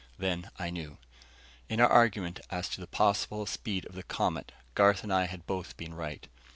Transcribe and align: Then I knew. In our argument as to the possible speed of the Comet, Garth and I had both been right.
Then 0.17 0.49
I 0.57 0.71
knew. 0.71 0.97
In 1.69 1.79
our 1.79 1.87
argument 1.87 2.39
as 2.49 2.67
to 2.69 2.81
the 2.81 2.87
possible 2.87 3.45
speed 3.45 3.85
of 3.85 3.93
the 3.93 4.01
Comet, 4.01 4.51
Garth 4.73 5.03
and 5.03 5.13
I 5.13 5.27
had 5.27 5.45
both 5.45 5.77
been 5.77 5.93
right. 5.93 6.27